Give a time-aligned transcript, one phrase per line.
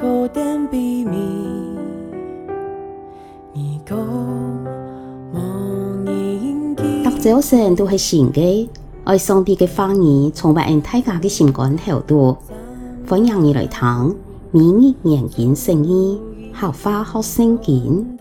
[0.00, 0.26] 读
[7.20, 8.70] 早晨都是新的，
[9.04, 12.34] 爱上帝的话语，充满大家的心肝头度。
[13.06, 14.16] 欢迎你来听，
[14.52, 16.18] 每日研经圣经，
[16.54, 18.18] 学话学圣经。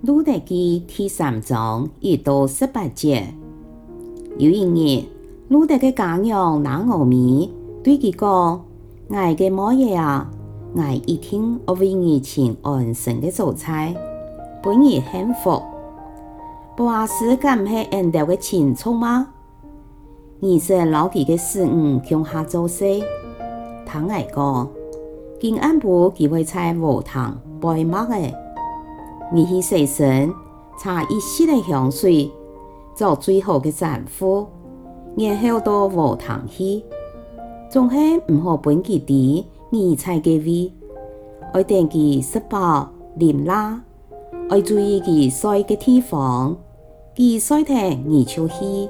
[0.00, 3.32] 路得记第三章一到十八节。
[4.38, 5.04] 有一日，
[5.48, 7.52] 路得的家娘拿俄米
[7.84, 8.64] 对佢讲
[9.08, 10.30] ：“我嘅妈爷啊，
[10.74, 13.94] 我一定要为你请安生的早餐，
[14.62, 15.62] 本日幸福。
[16.74, 19.28] 不阿斯敢系恩德嘅亲戚吗？
[20.40, 23.02] 你是老几嘅事唔向下做事。
[23.84, 24.66] 他爱讲，
[25.38, 28.34] 今安部佢会在禾场拜麦嘅。
[29.30, 30.32] 你去洗身，
[30.78, 32.32] 擦一丝的香水，
[33.02, 34.46] 做最好的丈夫，
[35.16, 36.84] 然后到禾场去，
[37.68, 37.96] 总系
[38.28, 40.72] 唔好分佢啲二菜嘅味，
[41.52, 43.82] 爱等佢食饱啉啦，
[44.48, 46.54] 爱注意佢睡嘅地方，
[47.16, 47.74] 佢睡得
[48.06, 48.88] 你就去，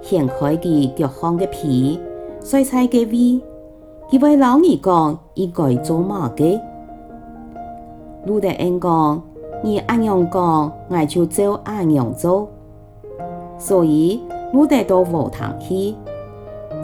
[0.00, 2.00] 掀开佢脚上嘅皮，
[2.40, 3.40] 洗菜嘅味，
[4.10, 6.60] 佢会老你讲应该做乜嘅，
[8.26, 9.22] 路得恩讲。
[9.64, 12.48] 你按样讲，我就照按样做。
[13.62, 14.20] 所以，
[14.52, 15.94] 路得到禾场去，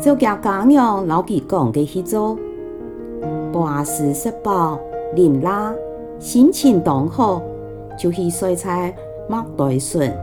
[0.00, 2.38] 就叫家娘老佢讲嘅去做。
[3.52, 4.78] 波阿斯食饱
[5.16, 5.74] 啉啦，
[6.20, 7.42] 心情当好，
[7.98, 8.94] 就去洗菜
[9.28, 10.16] 麦袋笋。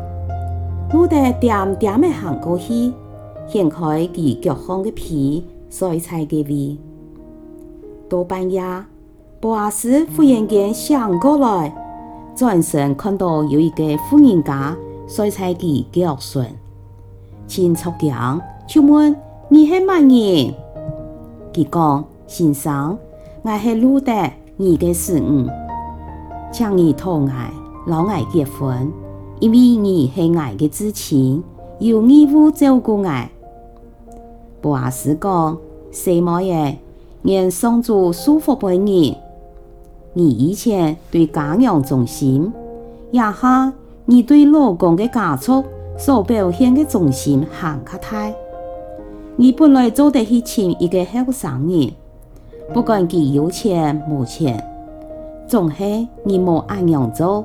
[0.93, 2.93] 路得点点的行过去，
[3.47, 6.77] 掀开佢脚上嘅皮，洗菜嘅味。
[8.07, 8.63] 到半夜，
[9.41, 11.75] 波阿斯忽然间想过来。
[12.33, 14.73] 转身看到有一个妇人家
[15.07, 16.47] 洗菜机脚顺，
[17.47, 19.15] 亲戚讲就问
[19.49, 20.53] 你是乜人？
[21.53, 22.97] 佢讲先生，
[23.43, 25.47] 我系路得，你嘅师母，
[26.51, 27.31] 请你同我
[27.85, 28.91] 老爱结婚，
[29.39, 31.43] 因为你是我的至亲，
[31.79, 33.29] 有义务照顾我。
[34.61, 35.57] 波阿斯讲，
[35.91, 36.77] 什么嘢？
[37.21, 39.15] 愿上主祝福俾你。
[40.13, 42.51] 你以前对家娘忠心，
[43.11, 43.71] 也下
[44.05, 45.63] 你对老公的家族
[45.97, 48.33] 所表现的忠心很可太。
[49.35, 51.91] 你本来做得起请一个后生人，
[52.73, 54.63] 不管佢有钱冇钱，
[55.47, 57.43] 总系你冇按样做。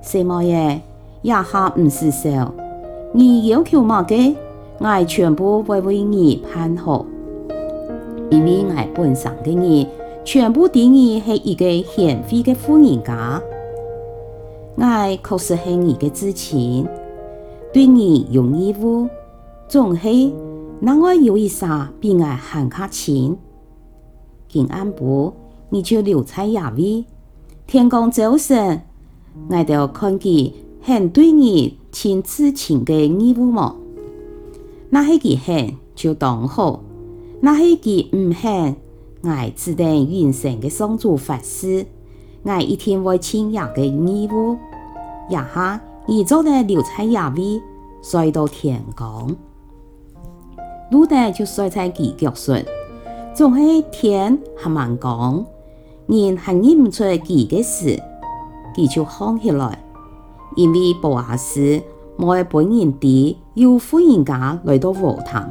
[0.00, 0.78] 什么嘢
[1.22, 2.52] 也下唔是少，
[3.12, 4.34] 你要求乜嘅，
[4.78, 7.04] 我全部会为你办好，
[8.30, 9.88] 因为我本身嘅你。
[10.24, 13.40] 全部定义系一个贤惠的富人家，
[14.80, 16.86] 我确实系你的至亲，
[17.72, 19.08] 对你有义务，
[19.66, 20.32] 总系
[20.80, 23.36] 让我有一啥比我还卡亲。
[24.48, 25.34] 今暗部
[25.70, 27.04] 你就留在野位，
[27.66, 28.82] 天公早晨，
[29.50, 33.74] 我就看见很对你亲至亲的义务么？
[34.90, 36.84] 那系佢很就当好，
[37.40, 38.76] 那系佢唔很。
[39.20, 41.84] 我只等完成嘅上主法事，
[42.48, 44.56] 我一天会亲亚嘅义务，
[45.28, 47.60] 一下你做得留在亚位，
[48.00, 49.36] 睡到天光，
[50.90, 52.58] 路得就睡在佢脚上，
[53.34, 55.44] 总系天还蛮光，
[56.06, 58.00] 人还认唔出佢嘅事，
[58.74, 59.78] 佢就放起来，
[60.56, 61.80] 因为波阿斯
[62.18, 65.50] 冇本人地有妇人家来到禾场，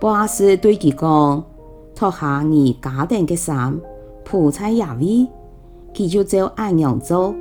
[0.00, 1.44] 波阿斯对佢讲。
[1.92, 3.78] 脱下你家庭嘅衫，
[4.24, 5.28] 铺在野位，
[5.94, 7.34] 佢就照按样做。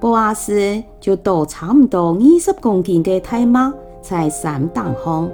[0.00, 3.70] 波阿斯就倒差唔多二十公斤嘅大麦
[4.00, 5.28] 在山顶上，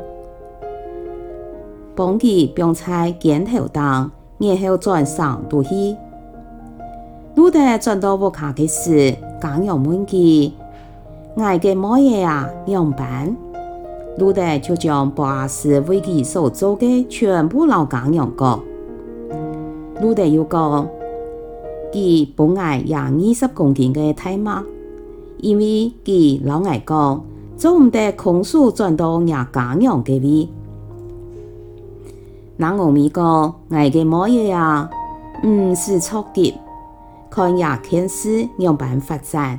[1.94, 5.96] 帮佢放在肩头当，然后转上都去。
[7.36, 10.50] 路得转到屋下嘅时，刚要问佢，
[11.36, 12.49] 爱嘅乜嘢啊？
[12.66, 13.37] 样板？
[14.19, 18.60] 路得就将波阿斯为佢所做的全部老家娘讲。
[20.00, 20.88] 路得又讲，
[21.96, 24.62] 佢不爱养二十公斤的大麦，
[25.38, 27.25] 因为佢老爱讲，
[27.56, 30.46] 做唔得空手转到人家娘嘅位。
[32.58, 34.90] 拿俄米讲，爱嘅乜嘢啊？
[35.43, 36.54] 唔是错的，
[37.31, 39.58] 看亚天使样板发展，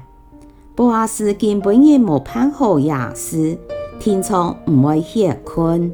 [0.76, 3.58] 波阿斯根本也冇盼好亚斯。
[4.00, 5.92] 天窗唔会歇困。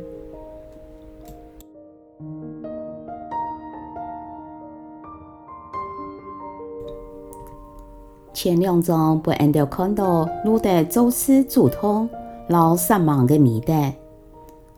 [8.43, 12.09] 前两章不按照看到路得做事主动，
[12.49, 13.93] 老失望的面带。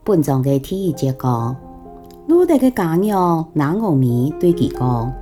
[0.04, 1.56] 本章的第一节讲，
[2.28, 5.12] 鲁德的家娘拿俄米对佢讲：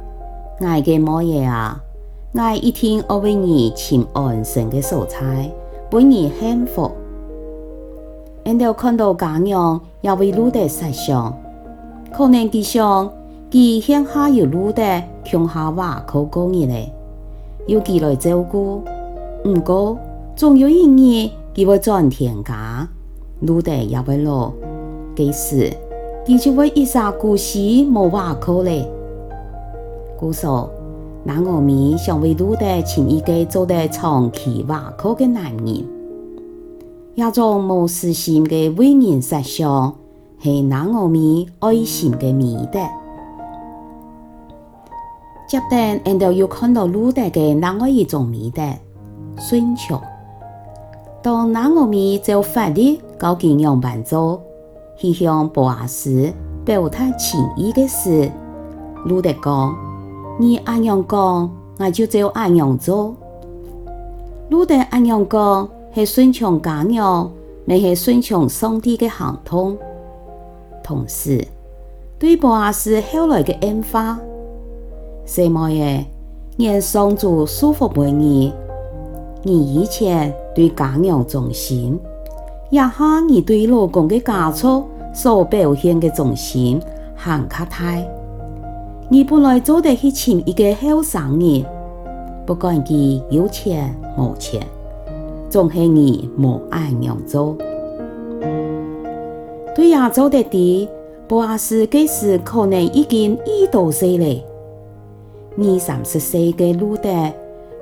[0.61, 1.81] 爱嘅某爷啊，
[2.35, 5.50] 爱一定要为你请安生的蔬菜，
[5.93, 6.93] 为你幸福。
[8.44, 11.35] 俺哋看到家娘也为鲁德设想，
[12.12, 13.11] 可能佢想
[13.50, 14.82] 佢乡下有鲁德
[15.25, 16.93] 穷下瓦口过日嘞，
[17.66, 18.82] 由佢来照顾。
[19.44, 19.99] 唔过，
[20.34, 22.88] 总有一日佢会转天家，
[23.40, 24.52] 鲁德也会老，
[25.14, 25.70] 届时
[26.26, 28.90] 佢就会一下孤西无瓦口嘞。
[30.19, 30.70] 故说，
[31.22, 35.84] 拿俄米想为鲁德请一个做得长期瓦口的男人，
[37.14, 39.94] 一种无私心的为人设想，
[40.40, 42.81] 系拿俄米爱心的美德。
[45.55, 48.61] 接着，俺哋又看到鲁德嘅另外一种美德。
[49.39, 50.01] 顺从。
[51.23, 54.43] 当拿俄米就法律交给样板做，
[54.97, 56.33] 去向波阿斯
[56.65, 58.29] 表达情意的时，
[59.05, 59.77] 鲁德讲：
[60.41, 61.49] 你按样讲，
[61.79, 63.15] 我就照按样做。
[64.49, 67.31] 鲁德按样讲，系顺从家娘，
[67.65, 69.79] 咪系顺从上帝的行动。
[70.83, 71.47] 同时，
[72.19, 74.19] 对博阿斯后来的恩化，
[75.25, 76.05] 什么嘢？
[76.59, 78.53] 愿上主祝福每你。
[79.43, 81.99] 你以前对家娘忠心，
[82.71, 82.93] 一下
[83.29, 86.81] 你对老公的家畜所表现的忠心
[87.15, 88.06] 很卡太。
[89.09, 91.65] 你本来做得去请一个后生人，
[92.47, 94.67] 不管佢有钱冇钱，
[95.50, 97.56] 总系你冇按样做。
[99.75, 100.88] 对呀，做得的，
[101.26, 103.37] 不阿是这时可能已经
[103.71, 104.43] 二十岁了，
[105.56, 107.11] 二三十岁的鲁德。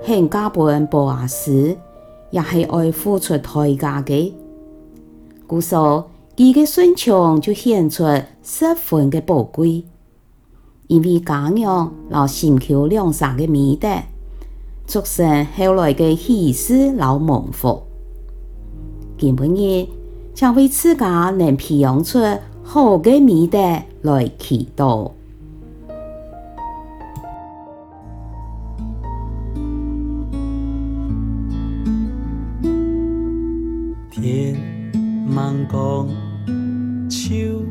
[0.04, 1.76] 很加本波阿斯，
[2.32, 4.32] 也系爱付出代价嘅。
[5.46, 8.02] 故说，佢嘅顺从就显出
[8.42, 9.84] 十分嘅宝贵，
[10.88, 13.88] 因为家娘老心口良善嘅美德，
[14.88, 17.80] 促成后来嘅喜事老蒙福。
[19.16, 19.86] 今日
[20.34, 22.18] 将为自家能培养出
[22.64, 23.58] 好嘅美德
[24.00, 25.12] 来祈祷。
[35.62, 36.08] 茫光，
[37.08, 37.62] 秋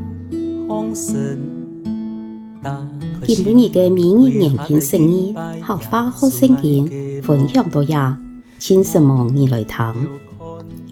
[0.66, 1.38] 风生。
[3.26, 8.18] 今日嘅明日研经圣经，学花学圣经，分享到呀，
[8.58, 9.94] 请什么你来听？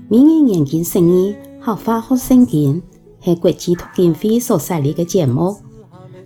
[0.08, 2.82] 明日研经圣经，学花学圣经，
[3.20, 5.56] 系国际读经会所设立嘅节目，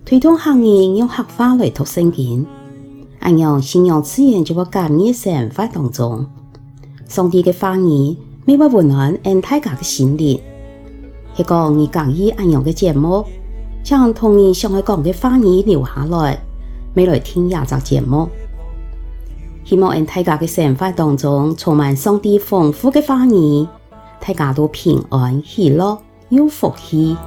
[0.03, 2.45] 推动行业用合法来读圣经，
[3.21, 6.25] 咁样信仰自然就会加入生活当中。
[7.07, 8.17] 上帝嘅话语。
[8.47, 10.39] 每晚温暖俺大家的心灵，
[11.37, 13.25] 一个二讲意安样的节目，
[13.83, 16.39] 将同你想要讲嘅话语留下来，
[16.93, 18.29] 未来听亚集节目。
[19.65, 23.67] 希望俺大家的生活当中充满上帝丰富的话语，
[24.19, 25.97] 大家都平安喜乐
[26.29, 27.17] 有福气。